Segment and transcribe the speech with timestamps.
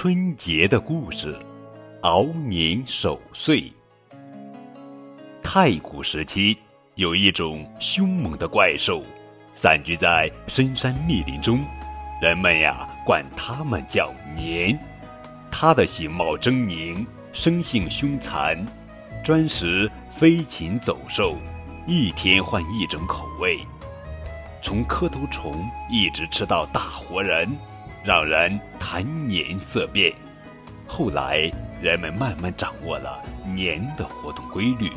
[0.00, 1.36] 春节的故事，
[2.02, 3.64] 熬年守岁。
[5.42, 6.56] 太古时期，
[6.94, 9.02] 有一种凶猛的怪兽，
[9.56, 11.58] 散居在深山密林中，
[12.22, 14.78] 人们呀管它们叫年。
[15.50, 18.56] 它的形貌狰狞，生性凶残，
[19.24, 21.34] 专食飞禽走兽，
[21.88, 23.58] 一天换一种口味，
[24.62, 27.50] 从磕头虫一直吃到大活人。
[28.08, 30.10] 让人谈年色变。
[30.86, 34.90] 后来，人们慢慢掌握了年的活动规律，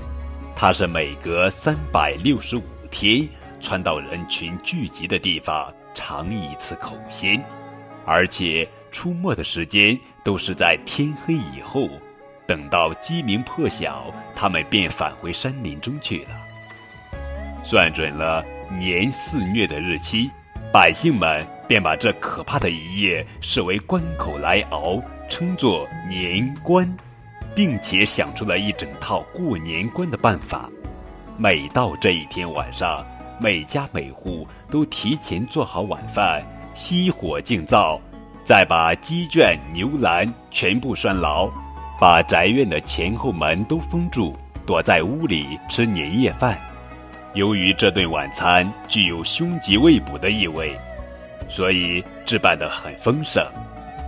[0.56, 3.28] 它是每隔三百六十五天
[3.60, 7.44] 窜到人群聚集的地方尝一次口鲜，
[8.06, 11.90] 而且出没的时间都是在天黑以后。
[12.48, 16.30] 等到鸡鸣破晓，他们便返回山林中去了。
[17.62, 20.32] 算准了年肆虐的日期。
[20.72, 26.90] 百姓们便把这可怕的一夜视为关口来熬，称作年关，
[27.54, 30.70] 并且想出了一整套过年关的办法。
[31.36, 33.06] 每到这一天晚上，
[33.38, 36.42] 每家每户都提前做好晚饭，
[36.74, 38.00] 熄火静灶，
[38.46, 41.50] 再把鸡圈、牛栏全部拴牢，
[42.00, 44.34] 把宅院的前后门都封住，
[44.66, 46.58] 躲在屋里吃年夜饭。
[47.34, 50.78] 由于这顿晚餐具有凶吉未卜的意味，
[51.50, 53.46] 所以置办得很丰盛。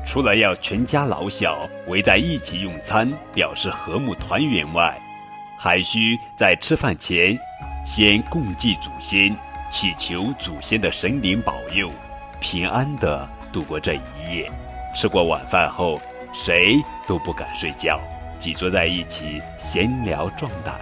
[0.05, 4.94] 除了要全家老小围在一起用餐，表示和睦团圆外，
[5.57, 7.38] 还需在吃饭前
[7.85, 9.33] 先共祭祖先，
[9.71, 11.89] 祈求祖先的神灵保佑，
[12.41, 14.51] 平安地度过这一夜。
[14.94, 16.01] 吃过晚饭后，
[16.33, 16.75] 谁
[17.07, 17.97] 都不敢睡觉，
[18.38, 20.75] 挤坐在一起闲聊壮胆，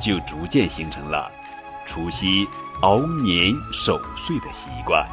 [0.00, 1.30] 就逐渐形成了。
[1.86, 2.46] 除夕
[2.82, 5.06] 熬年守岁的习惯，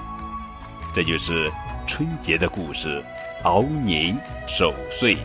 [0.93, 1.49] 这就是
[1.88, 3.02] 春节的故事。
[3.43, 5.17] 熬年守岁。